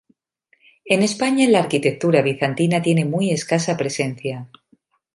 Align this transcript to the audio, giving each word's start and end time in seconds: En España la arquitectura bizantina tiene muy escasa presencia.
En 0.93 1.03
España 1.03 1.47
la 1.47 1.59
arquitectura 1.59 2.23
bizantina 2.23 2.81
tiene 2.81 3.05
muy 3.05 3.29
escasa 3.31 3.77
presencia. 3.77 4.49